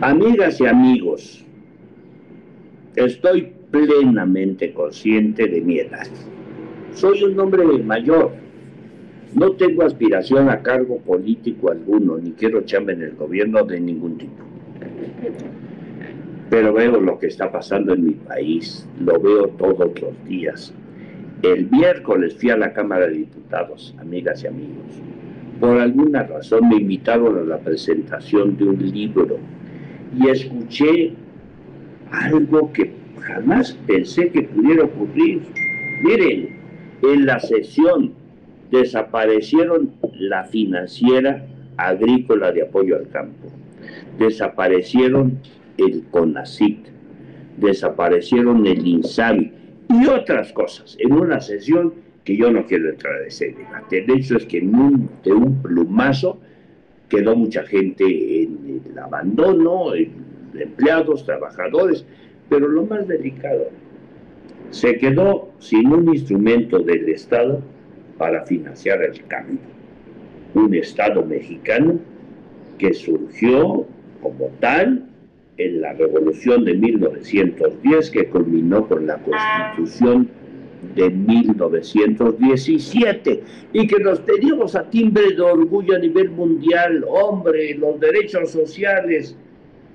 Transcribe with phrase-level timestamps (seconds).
[0.00, 1.44] Amigas y amigos,
[2.94, 6.06] estoy plenamente consciente de mi edad.
[6.92, 8.30] Soy un hombre mayor.
[9.34, 14.18] No tengo aspiración a cargo político alguno, ni quiero echarme en el gobierno de ningún
[14.18, 14.44] tipo.
[16.48, 20.72] Pero veo lo que está pasando en mi país, lo veo todos los días.
[21.42, 25.02] El miércoles fui a la Cámara de Diputados, amigas y amigos.
[25.58, 29.38] Por alguna razón me invitaron a la presentación de un libro
[30.16, 31.12] y escuché
[32.10, 35.42] algo que jamás pensé que pudiera ocurrir.
[36.02, 36.56] Miren,
[37.02, 38.12] en la sesión
[38.70, 41.44] desaparecieron la financiera
[41.76, 43.48] agrícola de apoyo al campo,
[44.18, 45.38] desaparecieron
[45.76, 46.86] el CONACIT,
[47.56, 49.52] desaparecieron el INSABI
[49.90, 53.54] y otras cosas en una sesión que yo no quiero entrar a ese.
[53.90, 56.38] El hecho es que en de un plumazo
[57.08, 58.04] quedó mucha gente
[58.42, 59.94] en el abandono,
[60.54, 62.04] empleados, trabajadores,
[62.48, 63.68] pero lo más delicado,
[64.70, 67.62] se quedó sin un instrumento del Estado
[68.18, 69.58] para financiar el cambio.
[70.54, 71.98] Un Estado mexicano
[72.78, 73.86] que surgió
[74.22, 75.06] como tal
[75.56, 80.28] en la revolución de 1910 que culminó con la constitución
[80.94, 88.00] de 1917 y que nos teníamos a timbre de orgullo a nivel mundial, hombre, los
[88.00, 89.36] derechos sociales,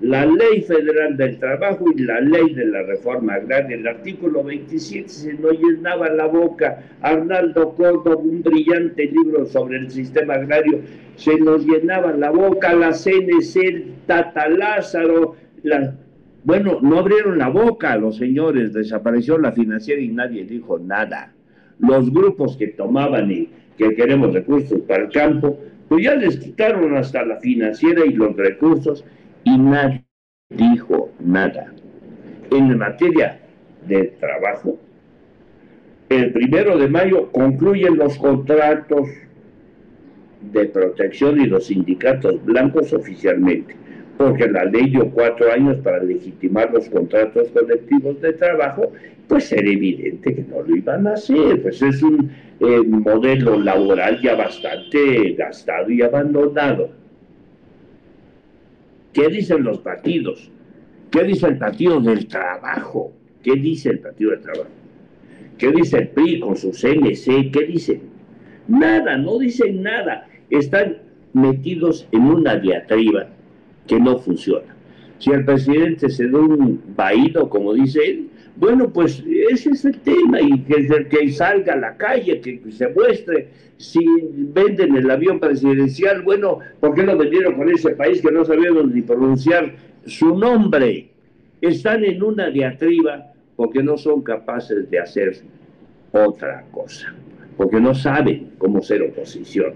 [0.00, 3.76] la ley federal del trabajo y la ley de la reforma agraria.
[3.76, 6.82] El artículo 27 se nos llenaba la boca.
[7.00, 10.80] Arnaldo Córdoba, un brillante libro sobre el sistema agrario,
[11.16, 12.74] se nos llenaba la boca.
[12.74, 15.94] La CNC, Tata Lázaro, la,
[16.46, 21.34] bueno, no abrieron la boca los señores, desapareció la financiera y nadie dijo nada.
[21.80, 26.96] Los grupos que tomaban y que queremos recursos para el campo, pues ya les quitaron
[26.96, 29.04] hasta la financiera y los recursos
[29.42, 30.04] y nadie
[30.48, 31.74] dijo nada.
[32.52, 33.40] En materia
[33.88, 34.78] de trabajo,
[36.08, 39.08] el primero de mayo concluyen los contratos
[40.52, 43.74] de protección y los sindicatos blancos oficialmente
[44.16, 48.92] porque la ley dio cuatro años para legitimar los contratos colectivos de trabajo,
[49.28, 51.62] pues era evidente que no lo iban a hacer.
[51.62, 56.90] Pues es un eh, modelo laboral ya bastante gastado y abandonado.
[59.12, 60.50] ¿Qué dicen los partidos?
[61.10, 63.12] ¿Qué dice el Partido del Trabajo?
[63.42, 64.70] ¿Qué dice el Partido del Trabajo?
[65.56, 67.50] ¿Qué dice el PRI con su CNC?
[67.50, 68.02] ¿Qué dicen?
[68.68, 70.28] Nada, no dicen nada.
[70.50, 70.98] Están
[71.32, 73.28] metidos en una diatriba
[73.86, 74.74] que no funciona.
[75.18, 79.98] Si el presidente se da un vaído, como dice él, bueno, pues ese es el
[80.00, 84.00] tema, y que, que salga a la calle, que se muestre, si
[84.32, 88.88] venden el avión presidencial, bueno, ¿por qué lo vendieron con ese país que no sabíamos
[88.88, 89.74] ni pronunciar
[90.06, 91.10] su nombre?
[91.60, 95.36] Están en una diatriba porque no son capaces de hacer
[96.12, 97.14] otra cosa,
[97.56, 99.74] porque no saben cómo ser oposición,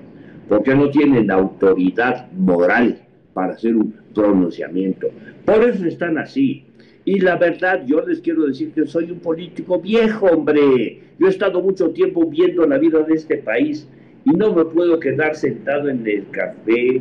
[0.49, 2.99] porque no tienen autoridad moral
[3.35, 5.09] para hacer un pronunciamiento.
[5.45, 6.65] Por eso están así.
[7.05, 11.01] Y la verdad, yo les quiero decir que soy un político viejo, hombre.
[11.19, 13.89] Yo he estado mucho tiempo viendo la vida de este país
[14.25, 17.01] y no me puedo quedar sentado en el café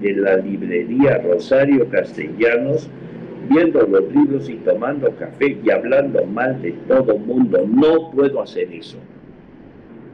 [0.00, 2.88] de la librería Rosario Castellanos
[3.48, 7.66] viendo los libros y tomando café y hablando mal de todo mundo.
[7.66, 8.98] No puedo hacer eso.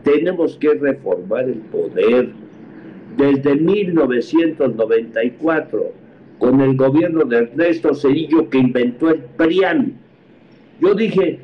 [0.02, 2.28] Tenemos que reformar el poder,
[3.16, 6.04] desde 1994
[6.38, 9.94] con el gobierno de Ernesto Cedillo que inventó el PRIAN.
[10.80, 11.38] Yo dije,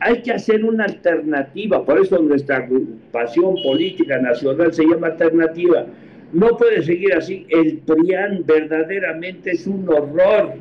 [0.00, 5.86] hay que hacer una alternativa, por eso nuestra agrupación política nacional se llama alternativa.
[6.32, 10.54] No puede seguir así, el PRIAN verdaderamente es un horror.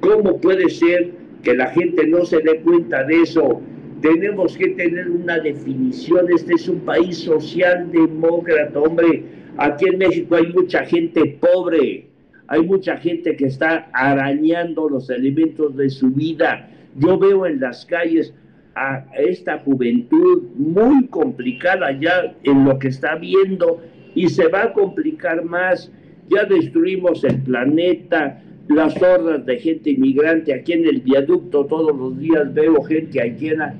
[0.00, 1.10] ¿Cómo puede ser
[1.42, 3.60] que la gente no se dé cuenta de eso?
[4.00, 9.22] Tenemos que tener una definición, este es un país socialdemócrata, hombre,
[9.58, 12.06] Aquí en México hay mucha gente pobre,
[12.46, 16.68] hay mucha gente que está arañando los elementos de su vida.
[16.96, 18.34] Yo veo en las calles
[18.74, 23.80] a esta juventud muy complicada ya en lo que está viendo
[24.14, 25.90] y se va a complicar más.
[26.28, 30.52] Ya destruimos el planeta, las hordas de gente inmigrante.
[30.52, 33.74] Aquí en el viaducto todos los días veo gente haitiana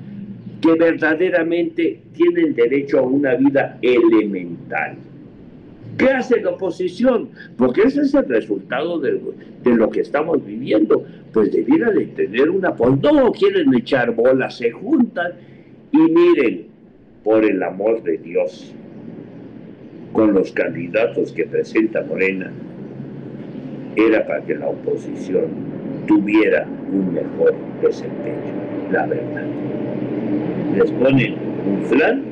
[0.61, 4.97] que verdaderamente tienen derecho a una vida elemental.
[5.97, 7.29] ¿Qué hace la oposición?
[7.57, 9.19] Porque ese es el resultado de,
[9.65, 11.05] lo que estamos viviendo.
[11.33, 12.75] Pues debiera de tener una...
[12.75, 15.33] Pues no quieren echar bolas, se juntan
[15.91, 16.67] y miren,
[17.23, 18.73] por el amor de Dios,
[20.13, 22.51] con los candidatos que presenta Morena,
[23.95, 25.45] era para que la oposición
[26.07, 28.53] tuviera un mejor desempeño,
[28.91, 29.45] la verdad.
[30.75, 31.35] Les ponen
[31.65, 32.23] un flan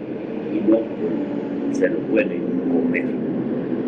[0.54, 0.80] y no
[1.74, 3.35] se lo pueden comer.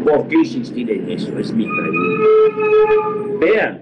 [0.08, 1.38] ¿Por qué insistir en eso?
[1.38, 2.26] Es mi pregunta.
[3.42, 3.80] Vean,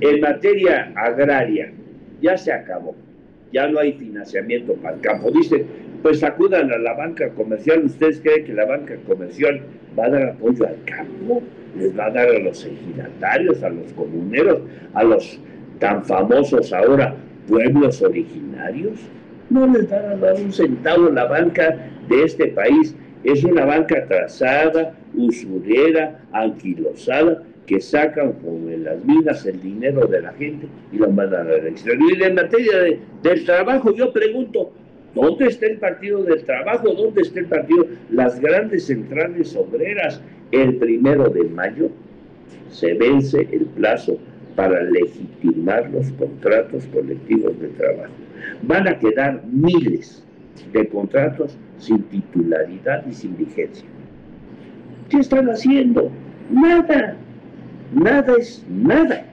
[0.00, 1.72] en materia agraria,
[2.20, 2.94] ya se acabó,
[3.52, 5.32] ya no hay financiamiento para el campo.
[5.32, 5.66] Dicen,
[6.02, 7.84] pues acudan a la banca comercial.
[7.84, 9.60] ¿Ustedes creen que la banca comercial
[9.98, 11.42] va a dar apoyo al campo?
[11.76, 14.60] ¿Les va a dar a los ejidatarios, a los comuneros,
[14.94, 15.40] a los
[15.80, 17.16] tan famosos ahora
[17.48, 19.00] pueblos originarios?
[19.50, 21.76] No les van a dar un centavo la banca
[22.08, 22.94] de este país.
[23.24, 30.22] Es una banca atrasada, usurera, anquilosada, que sacan como en las minas el dinero de
[30.22, 32.10] la gente y lo mandan al exterior.
[32.18, 34.72] Y en materia de, del trabajo, yo pregunto,
[35.14, 36.92] ¿dónde está el Partido del Trabajo?
[36.92, 37.86] ¿Dónde está el Partido?
[38.10, 40.20] Las grandes centrales obreras,
[40.50, 41.90] el primero de mayo
[42.70, 44.18] se vence el plazo
[44.56, 48.12] para legitimar los contratos colectivos de trabajo.
[48.62, 50.24] Van a quedar miles
[50.72, 53.86] de contratos sin titularidad y sin vigencia.
[55.08, 56.10] ¿Qué están haciendo?
[56.50, 57.16] Nada.
[57.92, 59.24] Nada es nada.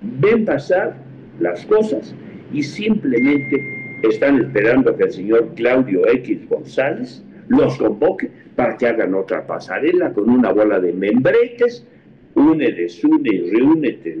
[0.00, 0.96] Ven pasar
[1.38, 2.14] las cosas
[2.52, 3.62] y simplemente
[4.02, 10.12] están esperando que el señor Claudio X González los convoque para que hagan otra pasarela
[10.12, 11.86] con una bola de membretes,
[12.34, 14.20] une, desune y reúnete,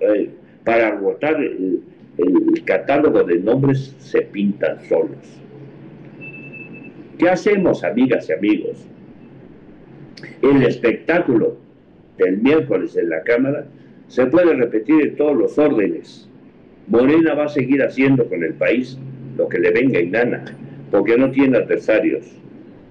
[0.00, 0.30] eh,
[0.64, 5.38] para agotar el catálogo de nombres se pintan solos.
[7.18, 8.86] ¿Qué hacemos, amigas y amigos?
[10.40, 11.56] El espectáculo
[12.16, 13.66] del miércoles en la Cámara
[14.06, 16.28] se puede repetir en todos los órdenes.
[16.86, 18.96] Morena va a seguir haciendo con el país
[19.36, 20.44] lo que le venga en gana,
[20.92, 22.24] porque no tiene adversarios,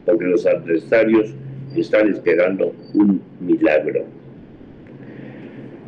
[0.05, 1.33] porque los adversarios
[1.77, 4.03] están esperando un milagro.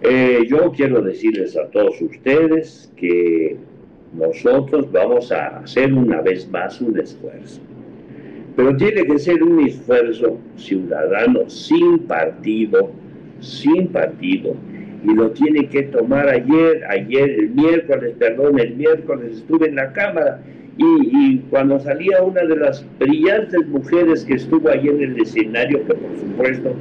[0.02, 3.58] Eh, yo quiero decirles a todos ustedes que
[4.14, 7.60] nosotros vamos a hacer una vez más un esfuerzo.
[8.60, 12.92] Pero tiene que ser un esfuerzo ciudadano sin partido,
[13.40, 14.54] sin partido.
[15.02, 19.94] Y lo tiene que tomar ayer, ayer, el miércoles, perdón, el miércoles estuve en la
[19.94, 20.42] Cámara
[20.76, 25.94] y, cuando salía una de las brillantes mujeres que estuvo ahí en el escenario, que
[25.94, 26.76] por supuesto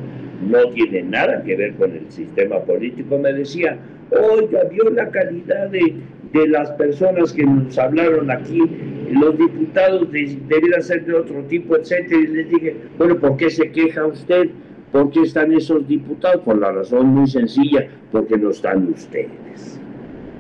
[0.51, 3.79] no tiene nada que ver con el sistema político, me decía,
[4.11, 5.95] oiga, vio la calidad de,
[6.33, 8.65] de las personas que nos hablaron aquí,
[9.11, 13.71] los diputados debieran ser de otro tipo, etcétera, y les dije, bueno, ¿por qué se
[13.71, 14.51] queja usted?
[14.93, 16.43] ¿Por qué están esos diputados?
[16.43, 19.81] Por la razón muy sencilla, porque no están ustedes.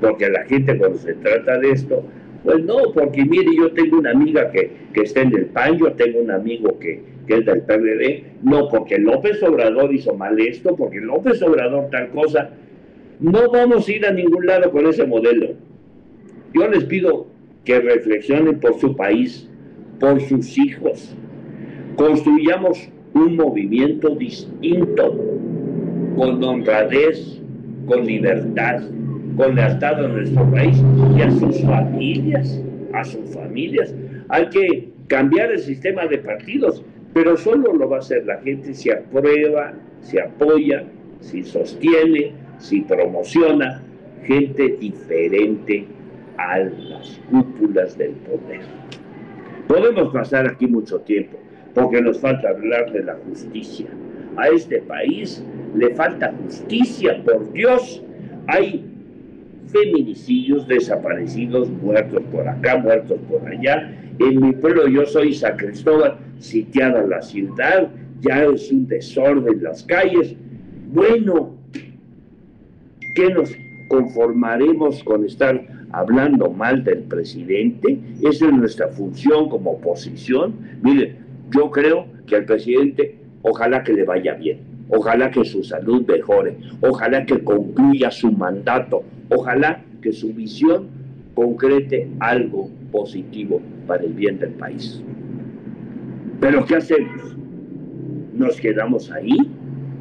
[0.01, 2.05] Porque la gente cuando se trata de esto,
[2.45, 5.93] pues no, porque mire, yo tengo una amiga que, que está en el PAN, yo
[5.93, 10.75] tengo un amigo que, que es del PRD, no porque López Obrador hizo mal esto,
[10.77, 12.51] porque López Obrador tal cosa.
[13.21, 15.55] No vamos a ir a ningún lado con ese modelo.
[16.55, 17.27] Yo les pido
[17.69, 19.47] que reflexionen por su país,
[20.01, 21.15] por sus hijos.
[21.97, 25.15] Construyamos un movimiento distinto,
[26.17, 27.43] con honradez,
[27.87, 28.81] con libertad,
[29.37, 30.83] con lealtad a nuestro país
[31.15, 32.59] y a sus familias,
[32.95, 33.95] a sus familias.
[34.31, 36.83] Hay que cambiar el sistema de partidos,
[37.13, 40.85] pero solo lo va a hacer la gente si aprueba, si apoya,
[41.21, 43.83] si sostiene, si promociona
[44.25, 45.98] gente diferente
[46.39, 48.63] a las cúpulas del poder.
[49.67, 51.39] Podemos pasar aquí mucho tiempo,
[51.75, 53.87] porque nos falta hablar de la justicia.
[54.37, 58.03] A este país le falta justicia, por Dios.
[58.47, 58.85] Hay
[59.67, 63.93] feminicidios, desaparecidos, muertos por acá, muertos por allá.
[64.19, 67.89] En mi pueblo, yo soy San Cristóbal, sitiada la ciudad,
[68.21, 70.35] ya es un desorden las calles.
[70.93, 71.57] Bueno,
[73.15, 73.51] ¿qué nos
[73.89, 77.99] conformaremos con estar hablando mal del presidente?
[78.23, 80.55] Esa es nuestra función como oposición.
[80.83, 81.17] Mire,
[81.51, 86.57] yo creo que al presidente ojalá que le vaya bien, ojalá que su salud mejore,
[86.81, 90.89] ojalá que concluya su mandato, ojalá que su visión
[91.35, 95.03] concrete algo positivo para el bien del país.
[96.41, 97.37] Pero ¿qué hacemos?
[98.35, 99.37] ¿Nos quedamos ahí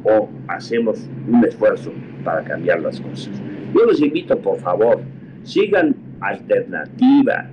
[0.04, 1.92] o hacemos un esfuerzo
[2.24, 3.40] para cambiar las cosas?
[3.74, 5.00] Yo les invito, por favor,
[5.42, 7.50] sigan alternativa.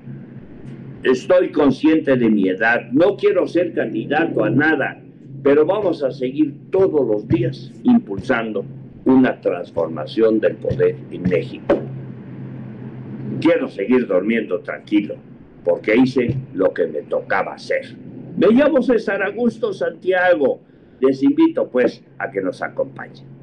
[1.04, 5.00] Estoy consciente de mi edad, no quiero ser candidato a nada,
[5.44, 8.66] pero vamos a seguir todos los días impulsando
[9.06, 11.80] una transformación del poder en México.
[13.40, 15.16] Quiero seguir durmiendo tranquilo,
[15.64, 17.96] porque hice lo que me tocaba hacer.
[18.38, 20.62] Me llamo César Augusto Santiago.
[21.00, 23.35] les invito pues a que nos acompañen.